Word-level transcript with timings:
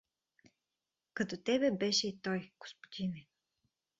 Като 1.13 1.37
тебе 1.37 1.71
беше 1.71 2.07
и 2.07 2.17
той, 2.21 2.51
господине! 2.59 3.27